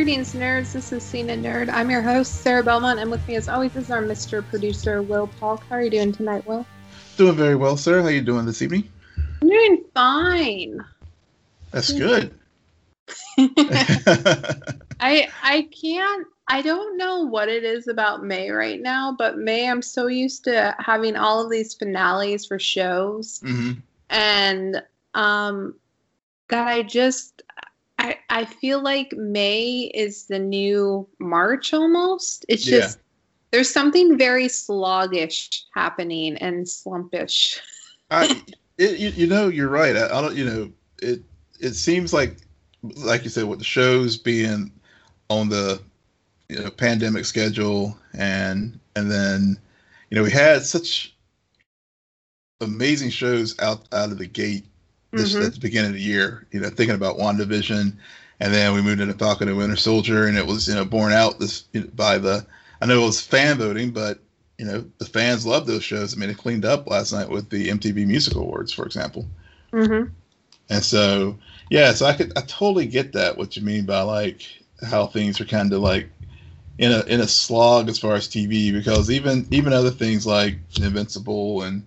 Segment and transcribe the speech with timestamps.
[0.00, 0.72] Greetings, nerds.
[0.72, 1.68] This is Cena Nerd.
[1.70, 4.42] I'm your host, Sarah Belmont, and with me, as always, is our Mr.
[4.42, 5.62] Producer, Will Polk.
[5.68, 6.64] How are you doing tonight, Will?
[7.18, 8.00] Doing very well, sir.
[8.00, 8.90] How are you doing this evening?
[9.42, 10.82] I'm doing fine.
[11.70, 12.32] That's good.
[15.00, 16.26] I I can't.
[16.48, 20.44] I don't know what it is about May right now, but May, I'm so used
[20.44, 23.72] to having all of these finales for shows, hmm
[24.08, 24.82] and
[25.12, 25.74] um,
[26.48, 27.42] that I just
[28.00, 32.46] I I feel like May is the new March almost.
[32.48, 32.80] It's Yeah.
[32.80, 32.98] just
[33.52, 37.60] there's something very sluggish happening and slumpish.
[38.10, 38.42] I,
[38.78, 39.96] it, you, you know, you're right.
[39.96, 40.36] I, I don't.
[40.36, 41.20] You know, it
[41.60, 42.38] it seems like,
[42.82, 44.72] like you said, with the shows being
[45.28, 45.80] on the
[46.48, 49.58] you know pandemic schedule, and and then
[50.10, 51.14] you know we had such
[52.60, 54.64] amazing shows out out of the gate
[55.12, 55.46] this Mhm.
[55.46, 56.46] at the beginning of the year.
[56.52, 57.92] You know, thinking about WandaVision,
[58.40, 61.12] and then we moved into Falcon and Winter Soldier, and it was you know borne
[61.12, 62.46] out this you know, by the.
[62.80, 64.18] I know it was fan voting, but
[64.58, 66.14] you know the fans love those shows.
[66.14, 69.26] I mean, it cleaned up last night with the MTV Music Awards, for example.
[69.72, 70.10] Mm-hmm.
[70.70, 71.38] And so,
[71.68, 74.46] yeah, so I could I totally get that what you mean by like
[74.82, 76.08] how things are kind of like
[76.78, 80.58] in a in a slog as far as TV because even even other things like
[80.80, 81.84] Invincible and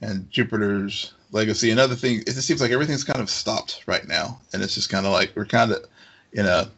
[0.00, 4.40] and Jupiter's Legacy Another thing, it just seems like everything's kind of stopped right now,
[4.52, 5.84] and it's just kind of like we're kind of
[6.32, 6.70] in a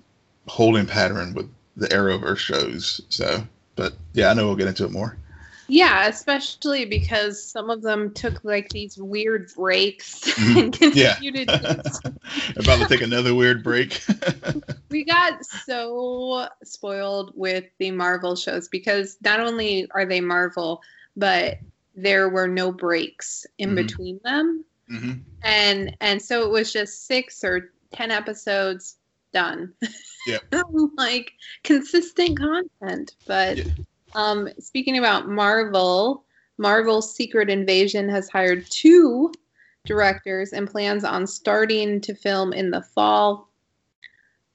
[0.47, 3.01] holding pattern with the Arrowverse shows.
[3.09, 3.45] So,
[3.77, 5.17] but yeah, I know we'll get into it more.
[5.67, 10.83] Yeah, especially because some of them took like these weird breaks Mhm.
[10.83, 11.15] and Yeah.
[11.15, 11.49] continued.
[11.49, 12.15] to-
[12.57, 14.05] About to take another weird break.
[14.91, 20.83] we got so spoiled with the Marvel shows because not only are they Marvel,
[21.17, 21.59] but
[21.95, 23.77] there were no breaks in Mhm.
[23.77, 24.65] between them.
[24.89, 25.13] hmm
[25.43, 28.97] And and so it was just six or ten episodes
[29.33, 29.73] done.
[30.27, 30.43] Yep.
[30.97, 31.33] like
[31.65, 33.15] consistent content.
[33.27, 33.65] But Yeah.
[34.15, 36.25] um speaking about Marvel,
[36.59, 39.33] Marvel's Secret Invasion has hired two
[39.85, 43.51] directors and plans on starting to film in the fall.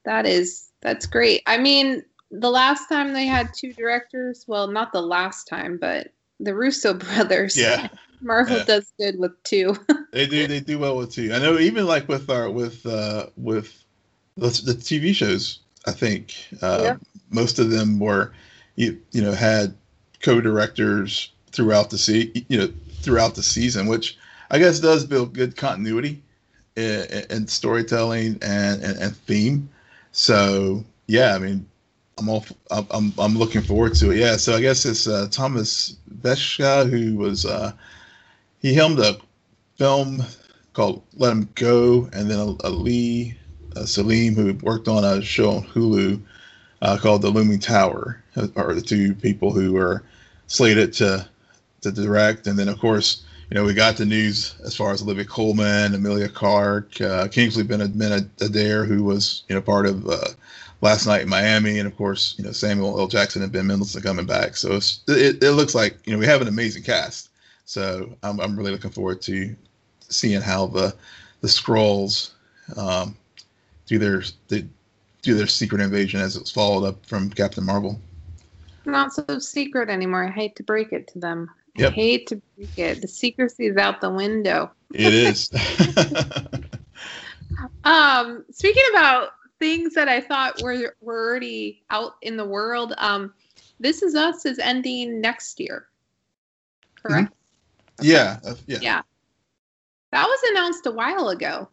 [0.05, 1.43] That is that's great.
[1.45, 6.13] I mean, the last time they had two directors, well, not the last time, but
[6.39, 7.57] the Russo brothers.
[7.57, 7.87] Yeah.
[8.21, 8.63] Marvel Yeah.
[8.65, 9.75] does good with two.
[10.11, 10.47] They do.
[10.47, 11.31] They do well with two.
[11.31, 11.59] I know.
[11.59, 13.83] Even like with our with uh with
[14.37, 16.33] the, the TV shows, I think
[16.63, 16.95] uh, Yeah.
[17.29, 18.33] most of them were
[18.75, 19.75] you you know had
[20.21, 22.69] co-directors throughout the se- you know
[23.01, 24.17] throughout the season, which
[24.49, 26.21] I guess does build good continuity
[26.75, 29.69] and in storytelling and, and and theme.
[30.11, 31.67] So yeah, I mean.
[32.19, 32.45] I'm all.
[32.69, 33.13] I'm.
[33.17, 34.17] I'm- looking forward to it.
[34.17, 34.37] Yeah.
[34.37, 37.45] So I guess it's uh, Thomas Bezucha who was.
[37.45, 37.71] Uh,
[38.61, 39.17] he helmed a
[39.77, 40.21] film
[40.73, 43.37] called Let Him Go, and then Ali
[43.85, 46.21] Selim, who worked on a show on Hulu
[46.81, 50.03] uh, called The Looming Tower, uh, are the two people who were
[50.47, 51.27] slated to
[51.81, 52.47] to direct.
[52.47, 55.95] And then, of course, you know, we got the news as far as Olivia Colman,
[55.95, 60.29] Emilia Clarke, uh, Kingsley Ben-Adir, who was you know part of uh,
[60.81, 63.07] Last Night in Miami, and of course, you know Samuel L.
[63.07, 64.55] Jackson and Ben Mendelsohn coming back.
[64.55, 67.29] So it's, it, it looks like you know we have an amazing cast.
[67.65, 69.55] So I'm, I'm really looking forward to
[70.07, 70.95] seeing how the
[71.41, 72.31] the Skrulls
[72.77, 73.15] um,
[73.85, 74.65] do their they
[75.21, 77.99] do their secret invasion as it's followed up from Captain Marvel.
[78.85, 80.25] not so secret anymore.
[80.25, 81.49] I hate to break it to them.
[81.75, 81.91] Yep.
[81.91, 83.01] I hate to break it.
[83.01, 84.71] The secrecy is out the window.
[84.93, 85.49] It is.
[87.83, 93.33] Um, speaking about things that I thought were were already out in the world, um,
[93.79, 95.87] This Is Us is ending next year.
[97.01, 97.33] Correct?
[98.01, 99.01] yeah, uh, yeah, Yeah.
[100.11, 101.69] That was announced a while ago.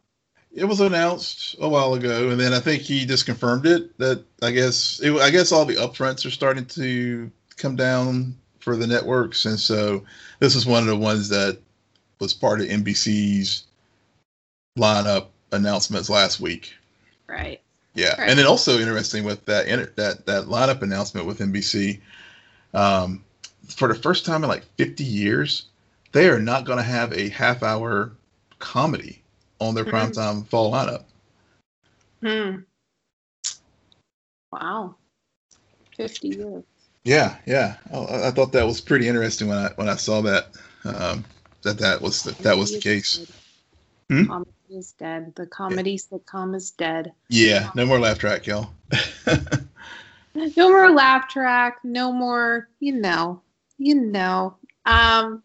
[0.53, 3.97] It was announced a while ago, and then I think he just confirmed it.
[3.99, 8.77] That I guess it, I guess all the upfronts are starting to come down for
[8.77, 10.05] the networks, and so
[10.39, 11.59] this is one of the ones that
[12.21, 13.65] was part of NBC's
[14.79, 16.75] lineup announcements last week.
[17.27, 17.61] Right.
[17.97, 18.29] Yeah, Right.
[18.29, 19.67] and then also interesting with that
[19.97, 21.99] that that lineup announcement with NBC,
[22.75, 23.25] um,
[23.69, 25.65] for the first time in like 50 years,
[26.13, 28.13] they are not going to have a half hour
[28.59, 29.23] comedy
[29.61, 30.13] on their Mhm.
[30.13, 31.05] primetime fall lineup.
[32.23, 32.61] Hmm.
[34.53, 34.97] Wow.
[35.97, 36.65] 50 years.
[37.05, 40.49] Yeah, yeah, I, I thought that was pretty interesting when I when I saw that
[40.85, 41.25] um,
[41.63, 43.27] that that was the, that was the case.
[44.11, 44.31] Hmm?
[44.69, 45.33] Is dead.
[45.37, 47.13] The comedy sitcom is dead.
[47.29, 48.71] Yeah, no more laugh track, y'all.
[50.37, 51.79] No more laugh track.
[51.83, 53.41] No more, you know,
[53.79, 54.57] you know.
[54.85, 55.43] Um,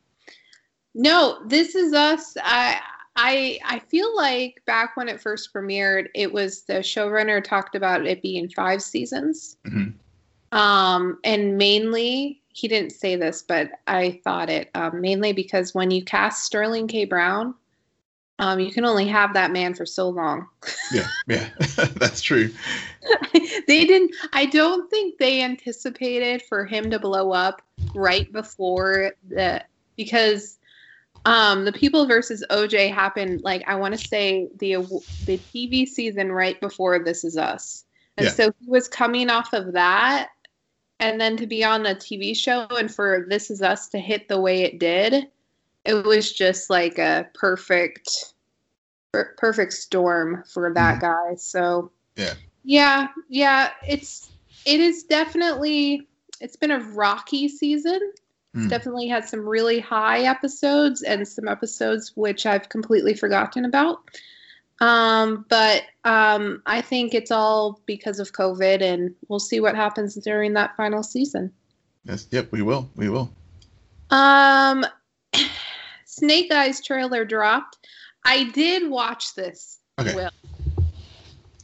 [0.94, 2.36] no, this is us.
[2.44, 2.80] I
[3.16, 8.06] I I feel like back when it first premiered, it was the showrunner talked about
[8.06, 9.58] it being five seasons.
[9.66, 10.58] Mm-hmm.
[10.58, 15.90] Um, and mainly he didn't say this, but I thought it um, mainly because when
[15.90, 17.06] you cast Sterling K.
[17.06, 17.56] Brown,
[18.42, 20.48] um, you can only have that man for so long.
[20.92, 21.50] yeah, yeah,
[21.96, 22.52] that's true.
[23.68, 24.16] they didn't.
[24.34, 27.62] I don't think they anticipated for him to blow up
[27.94, 29.64] right before the
[29.98, 30.58] because
[31.26, 34.76] um the people versus oj happened like i want to say the
[35.26, 37.84] the tv season right before this is us
[38.18, 38.32] and Yeah.
[38.32, 40.30] so he was coming off of that
[41.02, 44.30] and then to be on a tv show and for this is us to hit
[44.30, 45.28] the way it did
[45.84, 48.31] it was just like a perfect per-
[49.12, 52.34] perfect storm for that guy so Yeah.
[52.64, 54.32] yeah yeah it's
[54.66, 56.08] it is definitely
[56.40, 58.00] it's been a rocky season
[58.54, 58.68] Hmm.
[58.68, 64.00] definitely had some really high episodes and some episodes which I've completely forgotten about.
[64.82, 70.16] Um, but um, I think it's all because of COVID, and we'll see what happens
[70.16, 71.54] during that final season.
[72.04, 72.90] Yes, yep, we will.
[72.98, 73.32] We will.
[74.10, 74.86] Um,
[76.06, 77.81] Snake Eyes trailer dropped.
[78.24, 79.80] I did watch this.
[80.00, 80.16] Okay.
[80.16, 80.30] Will.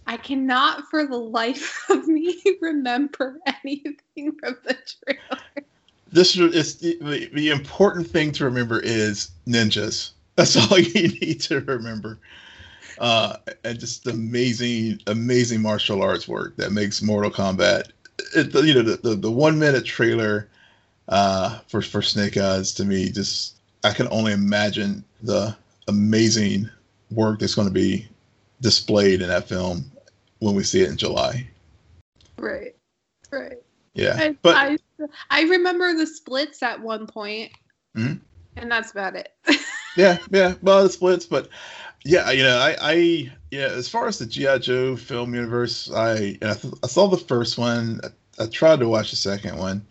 [0.06, 5.42] I cannot for the life of me remember anything from the trailer.
[6.10, 10.12] This is the, the, the important thing to remember is ninjas.
[10.36, 12.20] That's all you need to remember.
[12.98, 17.90] Uh, and just amazing, amazing martial arts work that makes Mortal Kombat.
[18.36, 20.50] It, you know, the, the, the one minute trailer
[21.10, 25.56] uh, for for Snake Eyes to me, just I can only imagine the
[25.88, 26.70] amazing
[27.12, 28.08] work that's going to be
[28.62, 29.86] displayed in that film
[30.40, 31.48] when we see it in July.
[32.38, 32.76] Right.
[33.32, 33.58] Right.
[33.94, 34.78] Yeah, I, but I,
[35.32, 37.52] I remember the splits at one point,
[37.96, 38.20] Mhm.
[38.56, 39.34] and that's about it.
[39.98, 41.50] yeah, yeah, well, the splits, but
[42.06, 46.38] yeah, you know, I, I, yeah, as far as the GI Joe film universe, I,
[46.44, 48.00] I, th- I saw the first one.
[48.04, 49.84] I, I tried to watch the second one,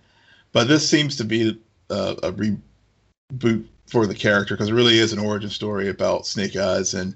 [0.52, 1.60] but this seems to be
[1.90, 6.56] a, a reboot for the character because it really is an origin story about Snake
[6.56, 7.14] Eyes and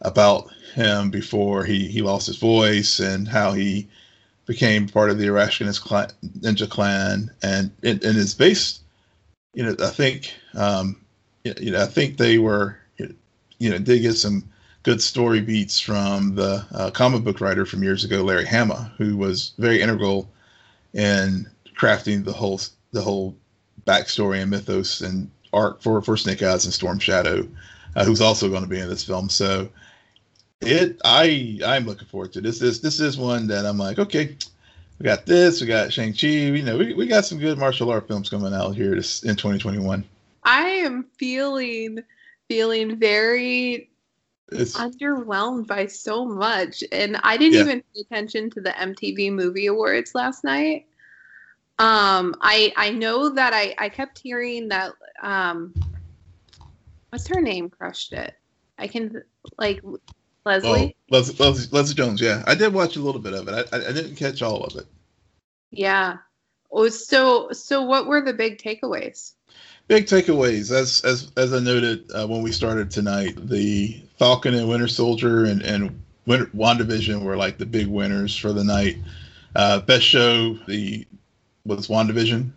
[0.00, 3.88] about him before he he lost his voice and how he
[4.46, 5.26] became part of the
[5.82, 6.08] clan,
[6.38, 8.82] ninja clan, and and, and is based,
[9.54, 10.32] you know, I think.
[10.54, 11.00] Um,
[11.44, 14.42] you know, I think they were, you know, did get some
[14.82, 19.16] good story beats from the uh, comic book writer from years ago, Larry Hama, who
[19.16, 20.28] was very integral
[20.92, 22.60] in crafting the whole
[22.92, 23.36] the whole
[23.86, 27.48] backstory and mythos and arc for for Snake Eyes and Storm Shadow,
[27.96, 29.30] uh, who's also going to be in this film.
[29.30, 29.70] So
[30.62, 32.58] it, I, I'm looking forward to this.
[32.60, 34.36] This this is one that I'm like, okay,
[34.98, 37.90] we got this, we got Shang Chi, you know, we, we got some good martial
[37.90, 40.04] art films coming out here this, in 2021.
[40.44, 42.00] I am feeling
[42.48, 43.90] feeling very
[44.52, 47.60] It's underwhelmed by so much, and I didn't Yeah.
[47.60, 50.86] even pay attention to the MTV Movie Awards last night.
[51.78, 54.92] Um, I I know that I I kept hearing that
[55.22, 55.74] um,
[57.10, 58.34] what's her name crushed it.
[58.78, 59.22] I can
[59.58, 59.82] like
[60.46, 60.96] Oh, Leslie.
[61.10, 62.20] Leslie, Leslie, Jones.
[62.20, 63.68] Yeah, I did watch a little bit of it.
[63.72, 64.86] I, I, I didn't catch all of it.
[65.72, 66.18] Yeah.
[66.70, 69.32] Oh, so so what were the big takeaways?
[69.88, 74.68] Big takeaways, as as as I noted uh, when we started tonight, the Falcon and
[74.68, 78.98] Winter Soldier and and Winter, WandaVision were like the big winners for the night.
[79.56, 81.04] Uh, best show the
[81.66, 82.50] was WandaVision,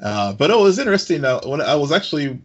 [0.00, 1.24] uh, but it was interesting.
[1.24, 2.38] Uh, when I was actually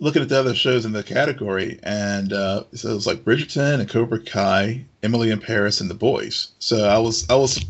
[0.00, 3.80] looking at the other shows in the category, and uh, so it was like Bridgerton
[3.80, 6.48] and Cobra Kai, Emily in Paris, and The Boys.
[6.58, 7.64] So I was I was,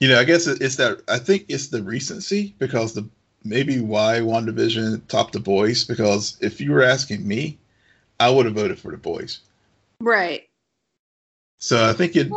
[0.00, 3.08] you know, I guess it- it's that I think it's the recency because the
[3.44, 7.58] maybe why WandaVision topped The Boys because if you were asking me,
[8.20, 9.40] I would have voted for The Boys.
[10.00, 10.48] Right.
[11.58, 12.30] So I think it.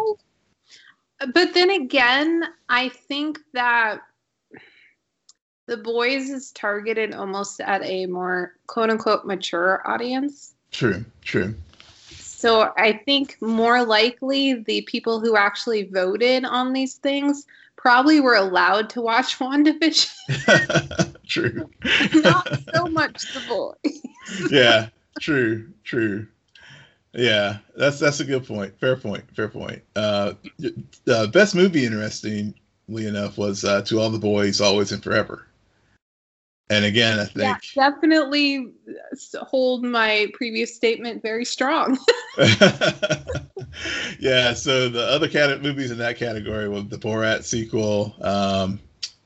[1.34, 4.02] But then again, I think that
[5.68, 10.54] the boys is targeted almost at a more quote unquote mature audience.
[10.72, 11.56] True, true.
[12.10, 18.36] So I think more likely the people who actually voted on these things probably were
[18.36, 21.70] allowed to watch WandaVision, true.
[22.16, 24.02] not so much the boys.
[24.52, 24.90] yeah,
[25.20, 26.28] true, true.
[27.14, 28.80] Yeah, that's that's a good point.
[28.80, 29.24] Fair point.
[29.36, 29.82] Fair point.
[29.96, 30.34] Uh,
[31.08, 32.56] uh best movie, interestingly
[33.06, 35.46] enough, was uh, "To All the Boys, Always and Forever."
[36.72, 38.68] And again, I Yeah, think definitely
[39.42, 41.98] hold my previous statement very strong.
[44.20, 44.54] yeah.
[44.54, 48.80] So the other cat- movies in that category were the Borat sequel, um,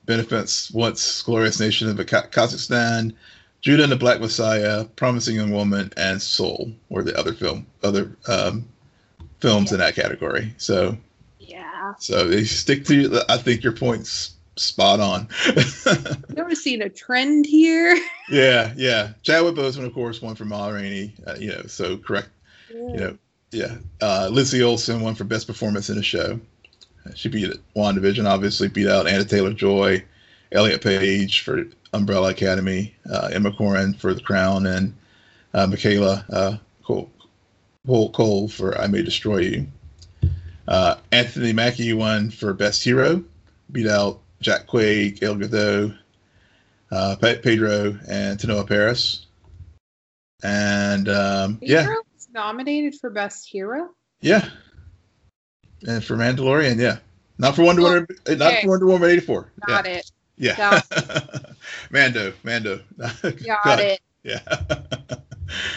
[0.07, 3.13] Benefits Once Glorious Nation of Kazakhstan,
[3.61, 8.17] Judas and the Black Messiah, Promising Young Woman, and Soul were the other film other
[8.27, 8.67] um,
[9.39, 9.75] films yeah.
[9.75, 10.51] in that category.
[10.57, 10.97] So
[11.37, 11.93] yeah.
[11.99, 13.21] So they stick to.
[13.29, 15.27] I think your points spot on.
[16.29, 17.97] Never seen a trend here.
[18.29, 19.13] yeah, yeah.
[19.23, 21.13] Chadwick Boseman, of course, won for Ma Rainey.
[21.25, 22.29] Uh, you know, so correct.
[22.73, 22.87] Yeah.
[22.87, 23.17] You know,
[23.51, 23.77] yeah.
[24.01, 26.39] Uh, Lizzie Olsen won for best performance in a show.
[27.13, 30.03] She beat WandaVision, obviously beat out Anya Taylor Joy,
[30.51, 34.93] Elliot Page for Umbrella Academy, uh, Emma Corrin for The Crown, and
[35.53, 37.09] uh, Michaela uh, Coel,
[37.85, 39.67] Coel, Coel for I May Destroy You.
[40.67, 43.23] Uh, Anthony Mackie won for Best Hero,
[43.71, 45.97] beat out Jack Quaid, Gal Gadot,
[46.91, 49.25] uh, Pedro, and Teyonah Parris.
[50.43, 53.89] And um, yeah, was nominated for Best Hero.
[54.21, 54.47] Yeah,
[55.87, 56.97] and for Mandalorian, yeah,
[57.37, 58.35] not for Wonder oh, Woman, okay.
[58.35, 59.51] not for Wonder Woman eighty four.
[59.65, 59.91] Got yeah.
[59.93, 60.11] it.
[60.37, 61.55] Yeah, Got
[61.91, 62.81] Mando, Mando.
[62.97, 64.01] Got it.
[64.23, 64.39] Yeah.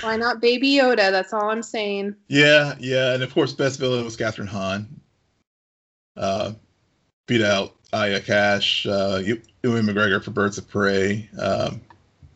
[0.01, 1.11] Why not Baby Yoda?
[1.11, 2.17] That's all I'm saying.
[2.29, 5.01] Yeah, yeah, and of course, best villain was Kathryn Hahn.
[6.17, 6.53] Uh,
[7.27, 9.23] beat out Aya Cash, uh,
[9.63, 11.81] Ewan McGregor for Birds of Prey, um,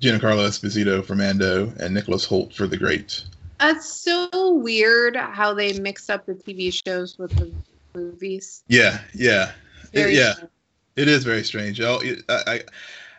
[0.01, 3.25] Giancarlo Esposito for Mando, and Nicholas Hoult for The Great.
[3.61, 7.53] That's so weird how they mix up the TV shows with the
[7.95, 8.65] movies.
[8.67, 9.53] Yeah, yeah,
[9.93, 10.33] it, yeah.
[10.33, 10.51] Strange.
[10.97, 11.81] It is very strange.
[11.81, 12.61] I, I,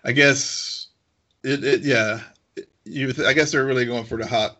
[0.03, 0.87] I guess
[1.43, 2.19] it, it yeah.
[2.83, 4.57] You, I guess they're really going for the hot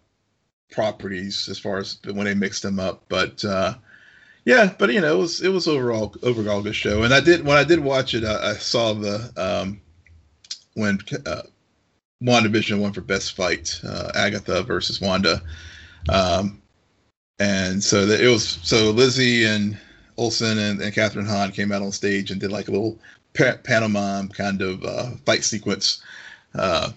[0.71, 3.43] properties as far as when they mix them up, but.
[3.43, 3.73] Uh,
[4.45, 7.03] yeah, but you know, it was it was overall overall good show.
[7.03, 9.81] And I did when I did watch it, I, I saw the um,
[10.73, 11.43] when uh,
[12.23, 15.41] WandaVision won for best fight, uh, Agatha versus Wanda,
[16.09, 16.61] um,
[17.39, 19.77] and so that it was so Lizzie and
[20.17, 22.97] Olsen and, and Kathryn Hahn came out on stage and did like a little
[23.33, 26.01] pa- pantomime kind of uh, fight sequence
[26.55, 26.91] uh,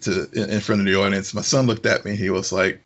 [0.00, 1.34] to in front of the audience.
[1.34, 2.14] My son looked at me.
[2.16, 2.80] He was like,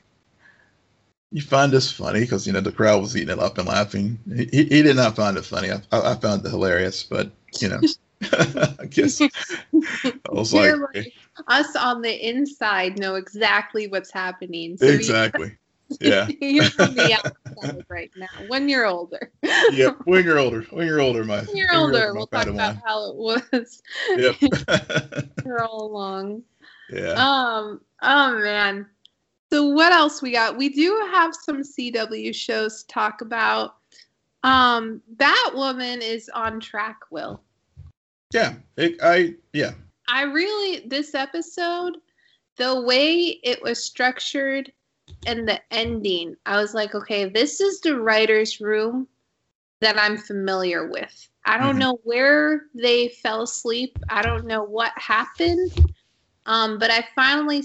[1.32, 4.18] you find this funny because you know the crowd was eating it up and laughing.
[4.34, 5.70] He, he did not find it funny.
[5.70, 7.80] I, I found it hilarious, but you know,
[8.80, 9.30] I guess I
[10.30, 11.12] was like, like,
[11.46, 14.76] us on the inside know exactly what's happening.
[14.76, 15.56] So exactly.
[16.00, 16.28] yeah.
[16.40, 17.12] you're from the
[17.58, 18.28] outside right now.
[18.48, 19.30] When you're older.
[19.72, 19.98] yep.
[20.04, 20.62] when you're older.
[20.70, 21.42] When you're older, my.
[21.42, 23.82] When you're older, older we'll talk about how it was.
[24.16, 24.34] Yep.
[25.42, 26.42] for all along.
[26.92, 27.12] Yeah.
[27.12, 27.80] Um.
[28.02, 28.86] Oh man.
[29.52, 30.56] So what else we got?
[30.56, 33.76] We do have some CW shows to talk about.
[34.42, 36.98] Um, Batwoman is on track.
[37.10, 37.42] Will.
[38.32, 39.72] Yeah, it, I yeah.
[40.08, 41.96] I really this episode,
[42.56, 44.72] the way it was structured,
[45.26, 49.08] and the ending, I was like, okay, this is the writers' room
[49.80, 51.28] that I'm familiar with.
[51.44, 51.78] I don't mm-hmm.
[51.78, 53.98] know where they fell asleep.
[54.08, 55.72] I don't know what happened.
[56.50, 57.62] Um, but I finally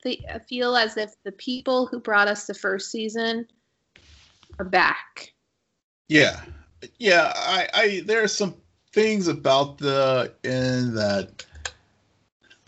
[0.00, 3.48] th- feel as if the people who brought us the first season
[4.60, 5.32] are back.
[6.08, 6.40] Yeah,
[7.00, 7.32] yeah.
[7.34, 8.54] I, I there are some
[8.92, 11.44] things about the in that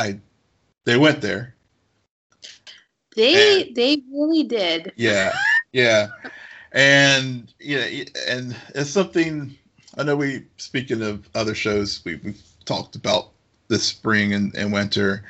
[0.00, 0.18] I
[0.86, 1.54] they went there.
[3.14, 4.92] They and, they really did.
[4.96, 5.32] Yeah,
[5.72, 6.08] yeah,
[6.72, 7.86] and yeah,
[8.28, 9.56] and it's something.
[9.96, 13.30] I know we speaking of other shows we we've talked about
[13.68, 15.22] this spring and, and winter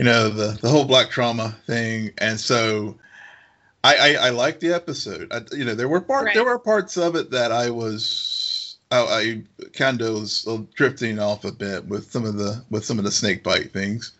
[0.00, 2.96] you know the the whole black trauma thing, and so
[3.84, 5.30] I I, I like the episode.
[5.30, 6.34] I, you know there were part right.
[6.34, 9.42] there were parts of it that I was I, I
[9.74, 13.10] kind of was drifting off a bit with some of the with some of the
[13.10, 14.12] snake bite things,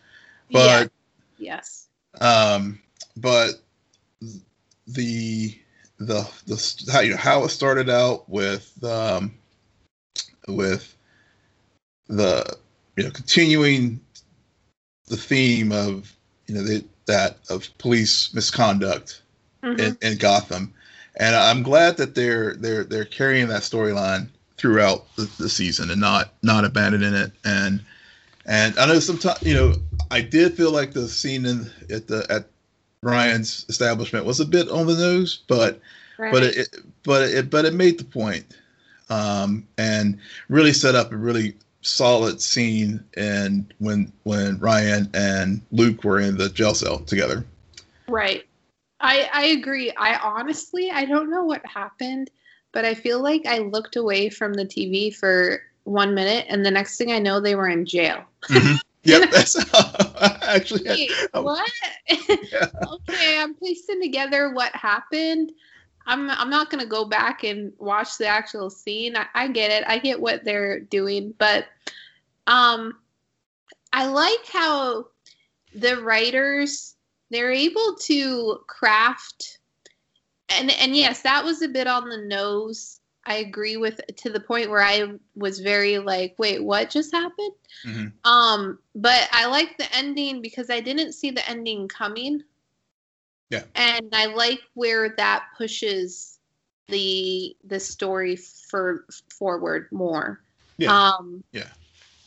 [0.51, 0.91] but
[1.39, 1.49] yeah.
[1.49, 1.87] yes,
[2.21, 2.79] um,
[3.17, 3.53] but
[4.85, 5.57] the
[5.97, 9.33] the the how you know how it started out with um
[10.47, 10.95] with
[12.07, 12.55] the
[12.97, 13.99] you know continuing
[15.11, 16.15] the theme of
[16.47, 19.21] you know the, that of police misconduct
[19.61, 19.79] mm-hmm.
[19.79, 20.73] in, in, Gotham,
[21.17, 25.99] and I'm glad that they're they're they're carrying that storyline throughout the, the, season and
[25.99, 27.31] not not abandoning it.
[27.43, 27.81] And
[28.45, 29.75] and I know sometimes you know
[30.09, 32.45] I did feel like the scene in at the at
[33.03, 35.81] Ryan's establishment was a bit on the nose, but
[36.17, 36.31] right.
[36.31, 36.69] but it
[37.03, 38.45] but it but it made the point,
[39.09, 46.03] um, and really set up a really solid scene and when when Ryan and Luke
[46.03, 47.45] were in the jail cell together.
[48.07, 48.45] Right.
[48.99, 49.91] I I agree.
[49.97, 52.29] I honestly I don't know what happened,
[52.71, 56.71] but I feel like I looked away from the TV for one minute and the
[56.71, 58.23] next thing I know they were in jail.
[58.43, 58.75] Mm-hmm.
[59.03, 59.57] Yep, that's
[60.43, 61.71] actually Wait, what?
[62.51, 62.69] Yeah.
[62.87, 65.53] okay, I'm piecing together what happened.
[66.05, 69.15] I'm I'm not gonna go back and watch the actual scene.
[69.15, 69.83] I, I get it.
[69.87, 71.65] I get what they're doing, but
[72.47, 72.97] um,
[73.93, 75.07] I like how
[75.75, 76.95] the writers
[77.29, 79.59] they're able to craft
[80.51, 82.99] and and yes, that was a bit on the nose.
[83.25, 87.53] I agree with to the point where I was very like, wait, what just happened?
[87.85, 88.11] Mhm.
[88.23, 92.43] Um, but I like the ending because I didn't see the ending coming.
[93.51, 93.63] Yeah.
[93.75, 96.39] And I like where that pushes
[96.87, 100.41] the the story for forward more.
[100.77, 101.09] Yeah.
[101.09, 101.67] Um Yeah.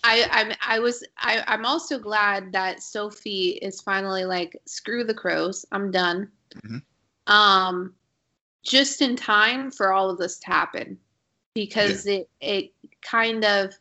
[0.04, 5.14] I, I'm I was I, I'm also glad that Sophie is finally like, screw the
[5.14, 6.30] crows, I'm done.
[6.56, 6.82] Mhm.
[7.26, 7.94] Um
[8.62, 10.98] just in time for all of this to happen.
[11.54, 13.72] Because it it kind of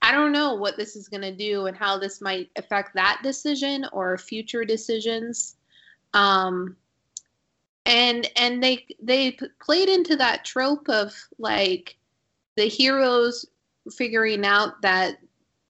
[0.00, 3.84] I don't know what this is gonna do and how this might affect that decision
[3.92, 5.56] or future decisions.
[6.14, 6.76] Um
[7.86, 11.96] and and they they played into that trope of like
[12.56, 13.46] the heroes
[13.96, 15.18] figuring out that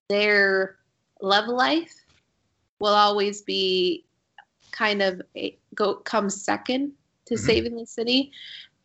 [0.09, 0.77] their
[1.23, 1.95] love life
[2.81, 4.05] will always be
[4.73, 6.93] kind of a, go comes second
[7.27, 7.39] to Mhm.
[7.39, 8.33] saving the city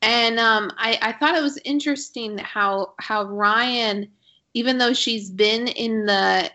[0.01, 4.11] and um, I, I thought it was interesting how how ryan
[4.53, 6.51] even though she's been in the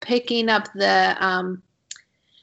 [0.00, 1.62] picking up the um,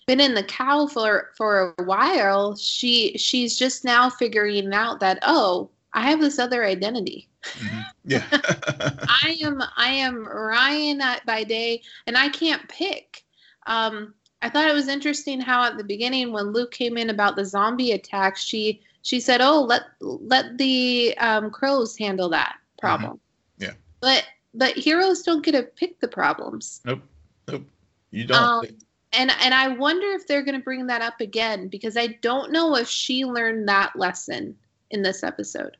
[0.08, 5.20] been in the cow for for a while she she's just now figuring out that
[5.24, 7.84] oh i have this other identity Mhm.
[8.04, 8.24] Yeah.
[8.32, 13.24] I am I am Ryan by day, and I can't pick.
[13.68, 17.36] Um, I thought it was interesting how at the beginning when Luke came in about
[17.36, 23.14] the zombie attack, she she said, "Oh, let let the um, crows handle that problem."
[23.60, 23.64] Mm-hmm.
[23.64, 23.74] Yeah.
[24.02, 26.82] But but heroes don't get to pick the problems.
[26.86, 27.02] nope.
[27.50, 27.64] Nope.
[28.12, 28.38] You don't.
[28.44, 28.66] Um,
[29.14, 32.52] and and I wonder if they're going to bring that up again because I don't
[32.52, 34.56] know if she learned that lesson
[34.92, 35.78] in this episode.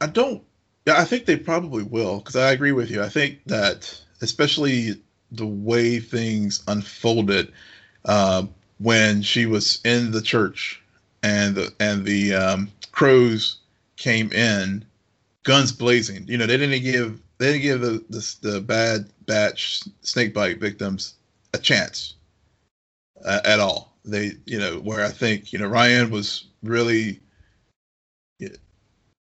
[0.00, 0.42] I don't.
[0.86, 3.02] I think they probably will because I agree with you.
[3.02, 5.00] I think that especially
[5.32, 7.52] the way things unfolded
[8.04, 8.46] uh,
[8.78, 10.82] when she was in the church
[11.22, 13.58] and the and the um, crows
[13.96, 14.84] came in,
[15.42, 16.24] guns blazing.
[16.26, 20.58] You know, they didn't give they didn't give the the, the bad batch snake bite
[20.58, 21.14] victims
[21.52, 22.14] a chance
[23.24, 23.96] uh, at all.
[24.04, 27.20] They, you know, where I think you know Ryan was really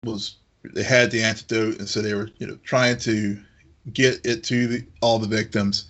[0.03, 3.37] was they had the antidote, and so they were you know trying to
[3.93, 5.85] get it to the, all the victims.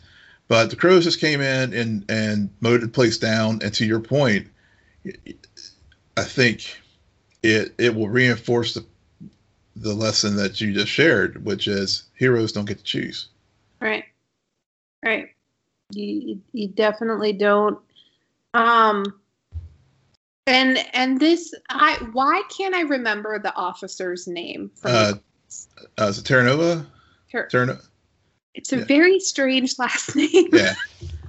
[0.48, 3.60] But the crows just came in and and mowed the place down.
[3.62, 4.48] And to your point,
[6.18, 6.80] I think
[7.44, 8.86] it it will reinforce the
[9.76, 13.28] the lesson that you just shared, which is heroes don't get to choose.
[13.80, 14.06] Right.
[15.06, 15.30] Right.
[15.92, 17.80] You you- definitely don't.
[18.54, 19.06] Um
[20.48, 25.14] and and this I why can't I remember the officer's name from Uh,
[26.00, 26.86] uh, is it Terra
[27.32, 27.80] Ter-
[28.56, 28.86] it's a yeah.
[28.86, 30.50] very strange last name.
[30.52, 30.74] yeah.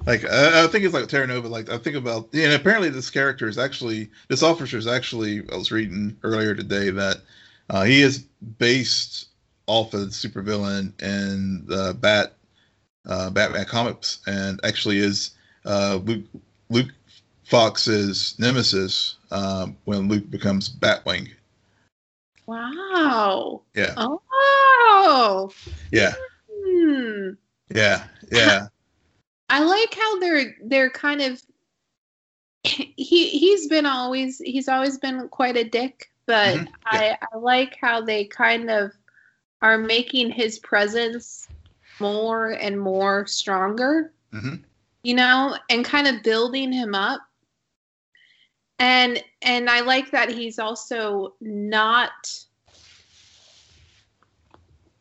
[0.05, 1.47] Like I, I think it's like Terra Nova.
[1.47, 5.43] Like I think about, yeah, and apparently this character is actually this officer is actually.
[5.51, 7.17] I was reading earlier today that
[7.69, 8.19] uh, he is
[8.57, 9.27] based
[9.67, 12.33] off of the supervillain in the Bat
[13.07, 15.31] uh, Batman comics, and actually is
[15.65, 16.25] uh, Luke
[16.69, 16.89] Luke
[17.45, 21.29] Fox's nemesis um, when Luke becomes Batwing.
[22.45, 23.61] Wow.
[23.75, 25.51] Yeah, Oh.
[25.91, 26.13] yeah,
[26.49, 27.29] Hmm.
[27.73, 28.67] yeah, yeah.
[29.49, 31.41] I like how they're they're kind of
[32.63, 37.77] he he's been always he's always been quite a dick, but Mhm, I I like
[37.81, 38.91] how they kind of
[39.61, 41.47] are making his presence
[42.01, 44.55] more and more stronger, hmm
[45.03, 47.21] you know, and kind of building him up.
[48.79, 52.11] And and I like that he's also not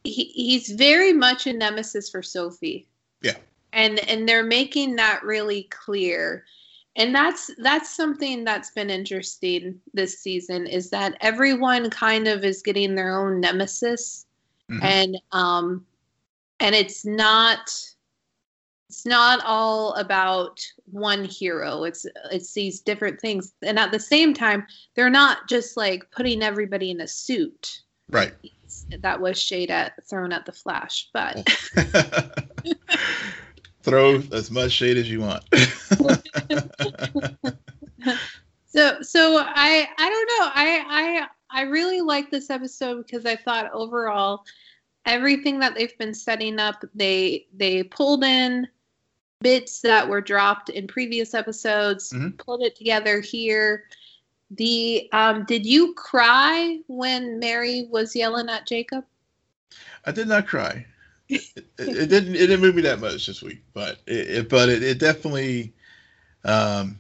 [0.05, 2.87] he, he's very much a nemesis for Sophie
[3.23, 3.37] Yeah.
[3.73, 6.45] and and they're making that really clear
[6.97, 12.63] and that's that's something that's been interesting this season is that everyone kind of is
[12.63, 14.27] getting their own nemesis
[14.71, 14.83] Mhm.
[14.83, 15.87] and um
[16.61, 17.59] and it's not
[18.88, 24.35] it's not all about one hero it's it's these different things and at the same
[24.35, 28.35] time they're not just like putting everybody in a suit Right.
[28.99, 32.31] that was shade at thrown at the flash but oh.
[33.83, 35.42] Throw as much shade as you want.
[38.73, 40.51] So so I I don't know.
[40.55, 44.44] I I I really like this episode because I thought overall
[45.07, 48.69] everything that they've been setting up, they they pulled in
[49.41, 52.37] bits that were dropped in previous episodes, Mhm.
[52.39, 53.85] pulled it together here.
[54.51, 59.05] The um did you cry when Mary was yelling at Jacob?
[60.05, 60.87] I did not cry.
[61.29, 61.43] it,
[61.79, 64.83] it, didn't it didn't move me that much this week, but it, it but it,
[64.83, 65.73] it definitely,
[66.45, 66.99] um,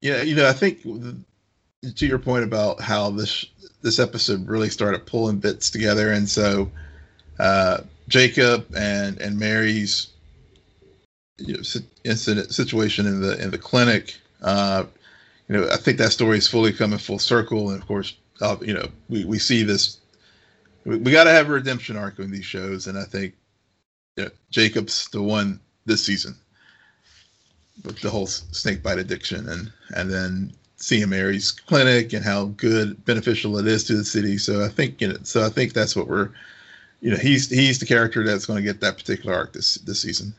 [0.00, 3.46] yeah, you know, I think to your point about how this
[3.80, 6.70] this episode really started pulling bits together, and so
[7.38, 10.08] uh, Jacob and and Mary's
[11.38, 11.62] you know,
[12.04, 14.18] incident situation in the in the clinic.
[14.42, 14.84] Uh,
[15.48, 18.56] you know, I think that story is fully coming full circle, and of course, uh,
[18.60, 19.98] you know, we, we see this.
[20.84, 23.34] We, we got to have a redemption arc in these shows, and I think
[24.16, 26.36] you know, Jacob's the one this season
[27.84, 33.04] with the whole snake bite addiction, and and then seeing Mary's clinic and how good
[33.04, 34.36] beneficial it is to the city.
[34.36, 36.30] So I think you know, so I think that's what we're,
[37.02, 40.00] you know, he's he's the character that's going to get that particular arc this this
[40.00, 40.32] season.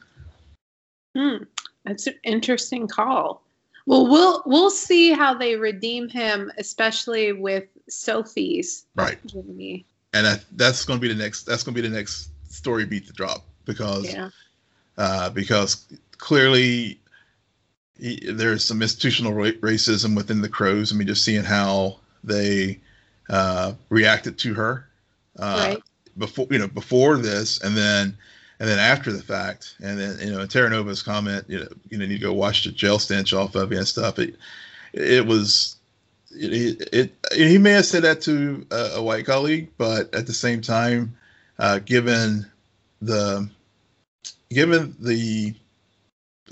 [1.15, 1.43] Hmm,
[1.85, 3.43] that's an interesting call.
[3.85, 9.85] Well, we'll we'll see how they redeem him, especially with Sophie's right journey.
[10.13, 11.43] And that, that's going to be the next.
[11.43, 14.29] That's going to be the next story beat to drop because yeah.
[14.97, 15.85] uh, because
[16.17, 16.97] clearly
[17.99, 20.93] he, there's some institutional ra- racism within the crows.
[20.93, 22.79] I mean, just seeing how they
[23.29, 24.87] uh, reacted to her
[25.37, 25.83] uh, right.
[26.17, 28.17] Before you know before this, and then
[28.59, 31.97] and then after the fact, and then you know, Terra Nova's comment, you know, you
[31.97, 34.19] know, need to go wash the jail stench off of you and stuff.
[34.19, 34.35] It,
[34.93, 35.75] it was,
[36.31, 40.27] it, it, it he may have said that to a, a, white colleague, but at
[40.27, 41.13] the same time,
[41.59, 42.45] uh, given
[43.01, 43.49] the,
[44.49, 45.53] given the,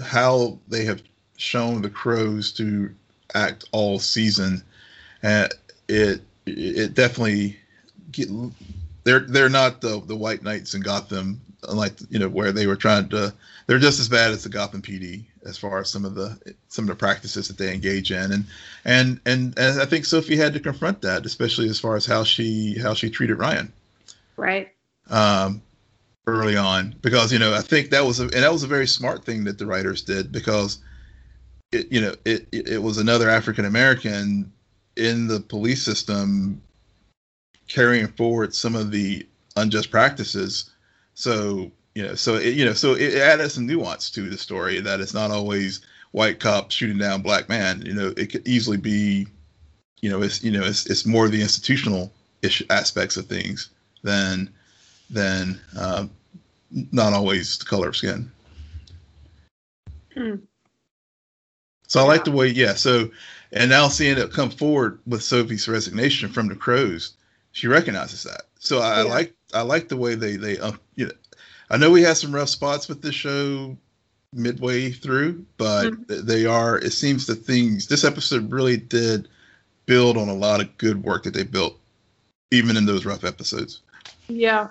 [0.03, 1.01] how they have
[1.37, 2.93] shown the crows to
[3.35, 4.61] act all season,
[5.23, 5.47] uh,
[5.87, 7.57] it, it definitely
[8.11, 8.27] get,
[9.03, 12.75] they're they're not the the white knights in Gotham like you know where they were
[12.75, 13.33] trying to
[13.67, 16.37] they're just as bad as the Gotham PD as far as some of the
[16.67, 18.31] some of the practices that they engage in.
[18.31, 18.45] And
[18.85, 22.23] and and, and I think Sophie had to confront that especially as far as how
[22.23, 23.71] she how she treated Ryan.
[24.37, 24.71] Right.
[25.09, 25.61] Um
[26.27, 28.87] early on because you know I think that was a and that was a very
[28.87, 30.79] smart thing that the writers did because
[31.71, 34.51] it you know it it, it was another African American
[34.95, 36.61] in the police system
[37.71, 40.71] carrying forward some of the unjust practices
[41.13, 44.79] so you know, so it, you know, so it added some nuance to the story
[44.79, 45.81] that it's not always
[46.11, 47.81] white cop shooting down black man.
[47.85, 49.27] You know, it could easily be,
[50.01, 53.69] you know, it's you know, it's it's more the institutional ish aspects of things
[54.03, 54.49] than
[55.09, 56.07] than uh,
[56.91, 58.31] not always the color of skin.
[60.13, 60.35] Hmm.
[61.87, 62.73] So I like the way, yeah.
[62.73, 63.11] So,
[63.51, 67.13] and now seeing it come forward with Sophie's resignation from the Crows,
[67.51, 68.43] she recognizes that.
[68.59, 68.99] So I, yeah.
[68.99, 71.13] I like I like the way they they uh, you know
[71.69, 73.77] I know we had some rough spots with the show
[74.33, 76.25] midway through, but mm-hmm.
[76.25, 79.27] they are it seems that things this episode really did
[79.85, 81.77] build on a lot of good work that they built
[82.51, 83.81] even in those rough episodes.
[84.27, 84.69] Yeah.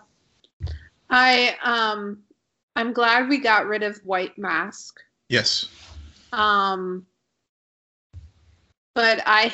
[1.08, 2.22] I um
[2.76, 5.00] I'm glad we got rid of White Mask.
[5.28, 5.68] Yes.
[6.32, 7.06] Um
[8.94, 9.52] but I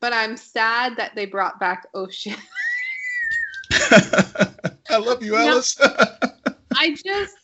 [0.00, 2.36] but I'm sad that they brought back Ocean.
[3.70, 5.78] I love you, Alice.
[5.80, 5.86] No,
[6.76, 7.36] I just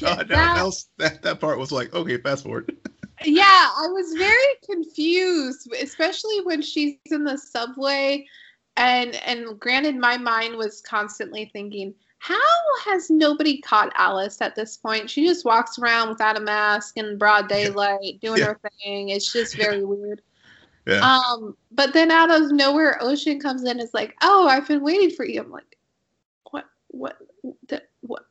[0.00, 2.76] God, that, else, that that part was like, okay, fast forward.
[3.24, 8.26] yeah, I was very confused, especially when she's in the subway,
[8.76, 12.38] and and granted, my mind was constantly thinking, how
[12.84, 15.10] has nobody caught Alice at this point?
[15.10, 18.46] She just walks around without a mask in broad daylight, doing yeah.
[18.46, 19.10] her thing.
[19.10, 20.22] It's just very weird.
[20.90, 21.00] Yeah.
[21.00, 23.78] Um, but then out of nowhere, Ocean comes in.
[23.78, 25.78] Is like, "Oh, I've been waiting for you." I'm like,
[26.50, 26.66] "What?
[26.88, 27.16] What?
[27.68, 28.24] The, what?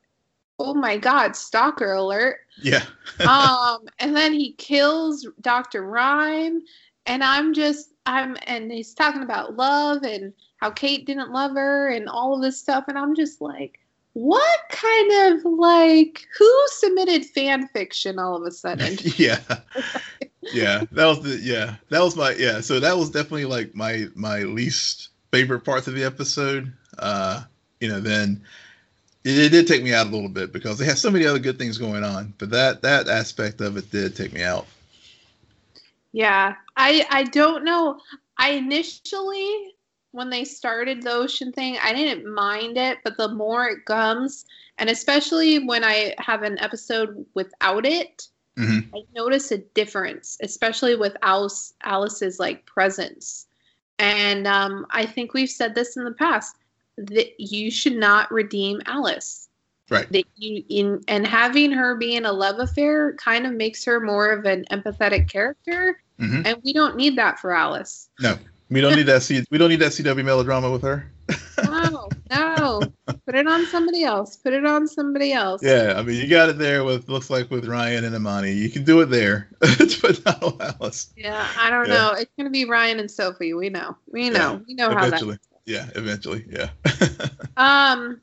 [0.60, 1.36] Oh my God!
[1.36, 2.84] Stalker alert!" Yeah.
[3.28, 6.62] um, and then he kills Doctor Rhyme,
[7.06, 11.90] and I'm just, I'm, and he's talking about love and how Kate didn't love her
[11.90, 13.80] and all of this stuff, and I'm just like,
[14.14, 18.98] what kind of like who submitted fan fiction all of a sudden?
[19.18, 19.40] yeah
[20.54, 22.62] yeah, that was the yeah, that was my yeah.
[22.62, 26.72] So that was definitely like my my least favorite parts of the episode.
[26.98, 27.44] Uh,
[27.80, 28.42] you know, then
[29.24, 31.40] it, it, did take me out a little bit because they had so many other
[31.40, 34.66] good things going on, but that that aspect of it did take me out.
[36.12, 38.00] Yeah, I I don't know.
[38.38, 39.76] I initially
[40.12, 44.46] when they started the ocean thing, I didn't mind it, but the more it comes,
[44.78, 48.96] and especially when I have an episode without it, mm-hmm.
[48.96, 53.48] I notice a difference, especially with Alice Alice's like presence.
[54.00, 56.56] And um, I think we've said this in the past
[56.98, 59.48] that you should not redeem Alice.
[59.90, 60.12] Right.
[60.12, 64.00] That you in and having her be in a love affair kind of makes her
[64.00, 66.44] more of an empathetic character, mm-hmm.
[66.46, 68.08] and we don't need that for Alice.
[68.20, 68.38] No,
[68.70, 69.24] we don't need that.
[69.24, 71.12] C- we don't need that CW melodrama with her.
[71.64, 72.82] no, no,
[73.26, 74.36] Put it on somebody else.
[74.36, 75.62] Put it on somebody else.
[75.64, 78.52] Yeah, I mean, you got it there with looks like with Ryan and Imani.
[78.52, 81.14] You can do it there, but not on Alice.
[81.16, 81.94] Yeah, I don't Yeah.
[81.94, 82.12] know.
[82.18, 83.54] It's gonna be Ryan and Sophie.
[83.54, 83.96] We know.
[84.08, 84.54] We know.
[84.54, 85.08] Yeah, we know how that.
[85.08, 85.38] eventually.
[85.66, 86.46] Yeah, eventually.
[86.50, 86.70] Yeah.
[87.58, 88.22] Um,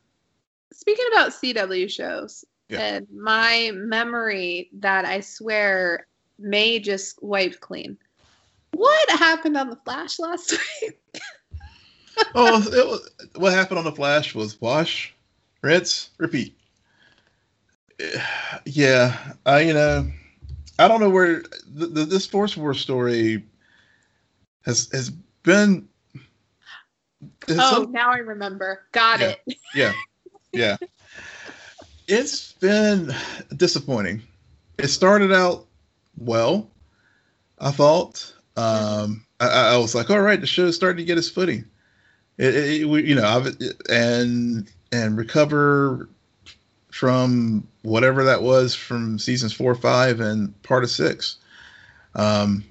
[0.73, 2.81] speaking about CW shows, Yeah.
[2.81, 6.07] and my memory that I swear
[6.39, 7.99] May just wiped clean.
[8.77, 11.01] What happened on the Flash last week?
[12.35, 15.15] oh, it was, what happened on the Flash was wash,
[15.63, 16.57] rinse, repeat.
[18.67, 20.11] Yeah, I you know,
[20.79, 23.43] I don't know where the, the, this Force War story
[24.67, 25.09] has has
[25.43, 25.89] been.
[27.49, 28.83] it's oh, some- now I remember.
[28.93, 29.35] Got Yeah.
[29.47, 29.57] it.
[29.75, 29.93] yeah,
[30.53, 30.77] yeah.
[32.09, 33.15] It's been
[33.57, 34.23] disappointing.
[34.79, 35.67] It started out
[36.19, 36.69] well,
[37.59, 38.35] I thought.
[38.57, 41.65] Um, I, I was like, all right, the show's starting to get its footing.
[42.39, 43.57] It, it, we- you know, I've,
[43.91, 46.09] and and recover
[46.91, 51.37] from whatever that was from seasons four, five, and part of six.
[52.15, 52.65] Um,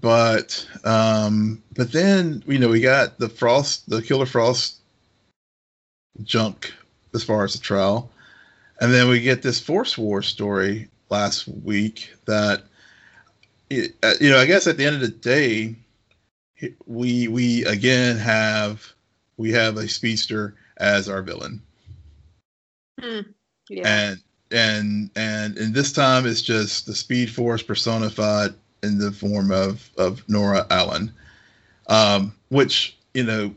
[0.00, 4.76] but um, but then you know we got the frost, the Killer Frost
[6.22, 6.72] junk
[7.14, 8.10] as far as the trial,
[8.80, 12.62] and then we get this Force War story last week that
[13.70, 15.74] it, uh, you know I guess at the end of the day
[16.86, 18.92] we we again have
[19.36, 21.62] we have a speedster as our villain
[23.00, 23.20] Hmm.
[23.70, 23.86] Yeah.
[23.86, 29.52] and and and and this time it's just the speed force personified in the form
[29.52, 31.12] of of nora allen
[31.88, 33.54] um which you know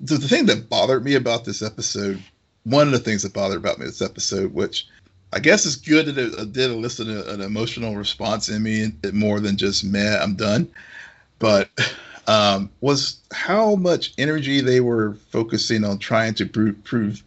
[0.00, 2.22] the, the thing that bothered me about this episode
[2.64, 4.86] one of the things that bothered about me this episode which
[5.32, 8.92] i guess it's good that it, it did elicit a, an emotional response in me
[9.12, 10.68] more than just meh i'm done
[11.38, 11.68] but
[12.26, 17.22] um was how much energy they were focusing on trying to prove, prove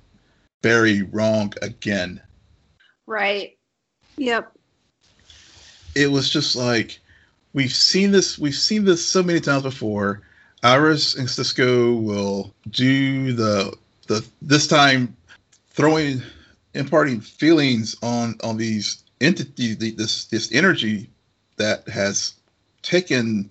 [0.62, 2.22] Barry wrong again.
[3.08, 3.58] right.
[4.18, 4.52] Yep.
[5.96, 7.00] It was just like
[7.54, 10.22] we've seen this we've seen this so many times before.
[10.64, 13.76] Iris and Cisco will do the
[14.08, 15.16] the this time
[15.72, 16.22] throwing
[16.74, 21.10] imparting feelings on on these entities this this energy
[21.58, 22.34] that has
[22.82, 23.50] taken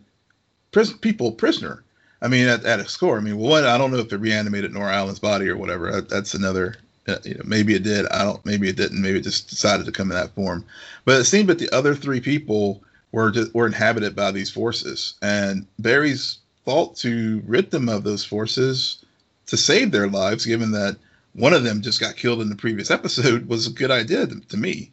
[1.00, 1.85] people prisoner.
[2.22, 3.16] I mean, at, at a score.
[3.16, 5.90] I mean, one, I don't know if it reanimated Nora Allen's body or whatever.
[5.90, 6.76] That, that's another.
[7.09, 8.06] Uh, you know, maybe it did.
[8.09, 8.44] I don't.
[8.44, 9.00] Maybe it didn't.
[9.00, 10.64] Maybe it just decided to come in that form.
[11.04, 15.14] But it seemed that the other three people were just were inhabited by these forces,
[15.22, 19.02] and Barry's thought to rid them of those forces
[19.46, 20.96] to save their lives, given that
[21.35, 24.40] one of them just got killed in the previous episode, was a good idea to,
[24.40, 24.90] to me.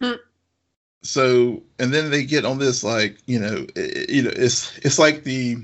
[0.00, 0.12] Hmm.
[1.02, 4.98] So, and then they get on this like, you know, it, you know, it's it's
[4.98, 5.56] like the,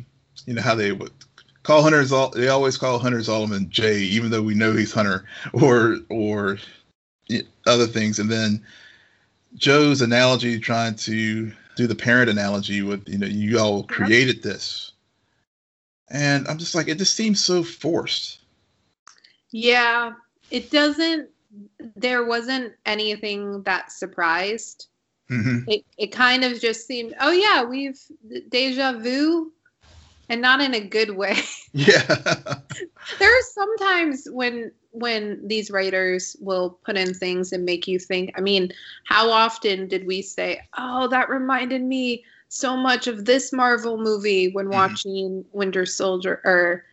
[0.46, 1.12] you know, how they would
[1.62, 5.24] call Hunter's all they always call Hunter Zolomon Jay, even though we know he's Hunter,
[5.52, 6.58] or or
[7.66, 8.64] other things, and then
[9.54, 14.92] Joe's analogy trying to do the parent analogy with, you know, you all created this.
[16.10, 18.40] And I'm just like, it just seems so forced.
[19.52, 20.12] Yeah.
[20.50, 21.28] It doesn't.
[21.96, 24.88] There wasn't anything that surprised.
[25.28, 27.14] hmm It it kind of just seemed.
[27.20, 27.98] Oh yeah, we've
[28.50, 29.52] deja vu,
[30.28, 31.36] and not in a good way.
[31.72, 32.00] Yeah.
[33.18, 38.32] there are sometimes when when these writers will put in things and make you think
[38.36, 38.70] i mean
[39.04, 44.50] how often did we say oh that reminded me so much of this marvel movie
[44.52, 44.70] when Mhm.
[44.70, 46.84] watching winter soldier or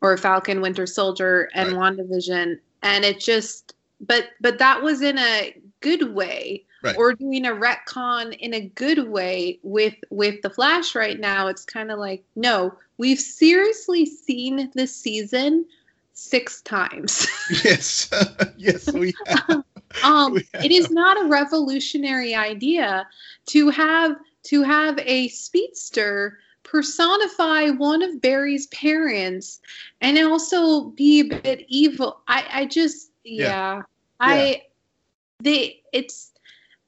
[0.00, 5.56] or falcon winter soldier and wandavision and it just but but that was in a
[5.80, 6.96] good way Right.
[6.96, 11.64] or doing a retcon in a good way with with the flash right now it's
[11.64, 15.64] kind of like no we've seriously seen this season
[16.12, 17.26] six times
[17.64, 18.08] yes.
[18.56, 19.64] yes, we have.
[20.04, 23.08] um We it is not a revolutionary idea
[23.46, 26.38] to have to have a speedster
[26.70, 29.60] personify one of barry's parents
[30.00, 33.82] and also be a bit evil i i just yeah,
[34.20, 34.62] i
[35.40, 36.32] they it's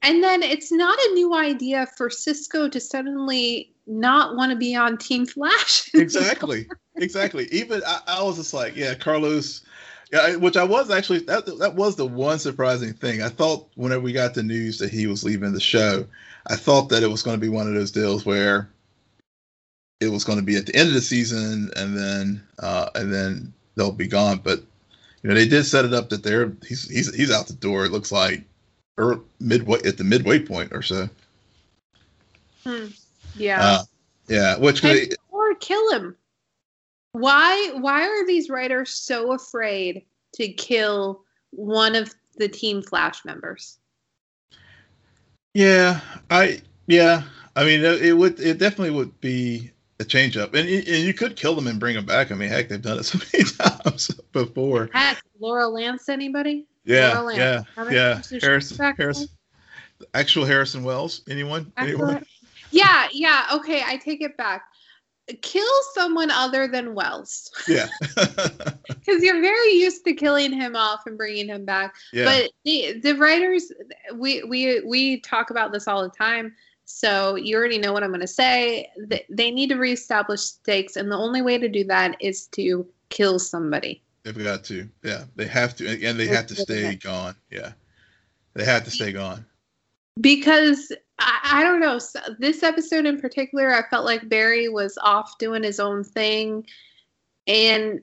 [0.01, 4.75] and then it's not a new idea for cisco to suddenly not want to be
[4.75, 6.67] on team flash exactly.
[6.97, 7.47] Exactly.
[7.51, 9.63] Even I, I was just like, yeah, Carlos.
[10.11, 13.21] Yeah, which I was actually that that was the one surprising thing.
[13.21, 16.05] I thought whenever we got the news that he was leaving the show,
[16.47, 18.69] I thought that it was going to be one of those deals where
[20.01, 23.13] it was going to be at the end of the season and then uh, and
[23.13, 24.41] then they'll be gone.
[24.43, 24.59] But
[25.21, 27.85] you know, they did set it up that they're he's he's he's out the door.
[27.85, 28.43] It looks like
[28.97, 31.07] or midway at the midway point or so.
[32.65, 32.87] Hmm.
[33.35, 33.83] yeah Uh,
[34.27, 36.15] yeah, which And- they, or kill him
[37.13, 43.77] Why why are these writers so afraid to kill one of the team Flash members?
[45.53, 47.23] Yeah, I yeah,
[47.55, 51.13] I mean it, it would it definitely would be a change up, and, and you
[51.13, 52.31] could kill them and bring them back.
[52.31, 54.89] I mean, heck, they've done it so many times before.
[54.93, 56.65] Heck, Laurel Lance, anybody?
[56.83, 57.67] Yeah, Laurel Lance.
[57.77, 58.39] yeah, yeah.
[58.41, 59.27] Harrison, Harrison,
[60.13, 61.21] actual Harrison Wells.
[61.29, 61.71] Anyone?
[61.77, 62.25] Anyone?
[62.71, 63.47] Yeah, yeah.
[63.53, 64.63] Okay, I take it back.
[65.41, 67.87] Kill someone other than Wells, Yeah,
[68.87, 71.93] because you're very used to killing him off and bringing him back.
[72.11, 73.71] yeah, But the the writers,
[74.15, 76.53] we we we talk about this all the time.
[76.91, 78.89] So you already know what I'm going to say.
[79.29, 83.39] They need to reestablish stakes, and the only way to do that is to kill
[83.39, 84.01] somebody.
[84.23, 84.87] they've got to.
[85.03, 87.35] Yeah, they have to, and they have to stay gone.
[87.49, 87.71] Yeah,
[88.53, 89.45] they have to stay gone.
[90.19, 94.97] because I, I don't know so this episode in particular i felt like barry was
[95.01, 96.65] off doing his own thing
[97.47, 98.01] and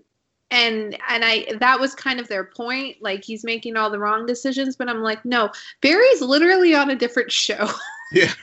[0.51, 4.25] and and i that was kind of their point like he's making all the wrong
[4.25, 5.51] decisions but i'm like no
[5.83, 7.69] barry's literally on a different show
[8.13, 8.33] Yeah.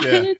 [0.00, 0.34] Yeah.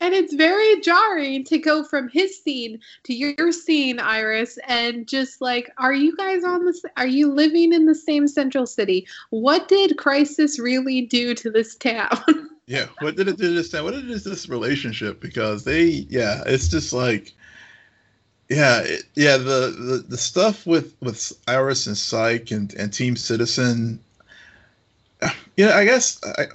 [0.00, 5.40] and it's very jarring to go from his scene to your scene iris and just
[5.40, 9.68] like are you guys on this are you living in the same central city what
[9.68, 12.18] did crisis really do to this town
[12.66, 15.20] Yeah, what did it do to this town What did it do to this relationship?
[15.20, 17.32] Because they, yeah, it's just like,
[18.48, 23.16] yeah, it, yeah, the, the the stuff with with Iris and Psych and and Team
[23.16, 24.00] Citizen.
[25.56, 26.46] Yeah, I guess I,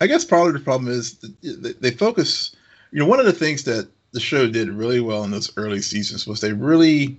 [0.00, 2.54] I guess probably the problem is they, they focus.
[2.90, 5.82] You know, one of the things that the show did really well in those early
[5.82, 7.18] seasons was they really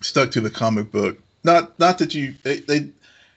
[0.00, 1.18] stuck to the comic book.
[1.44, 2.90] Not not that you they they,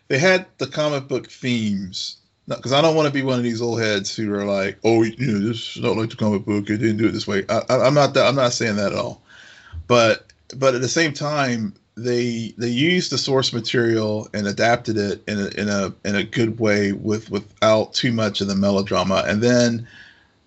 [0.08, 3.62] they had the comic book themes because I don't want to be one of these
[3.62, 6.70] old heads who are like, oh, you know, this is not like the comic book.
[6.70, 7.46] It didn't do it this way.
[7.48, 8.28] I, I, I'm not that.
[8.28, 9.22] I'm not saying that at all.
[9.88, 15.24] But but at the same time, they they used the source material and adapted it
[15.28, 19.24] in a in a in a good way with without too much of the melodrama.
[19.28, 19.88] And then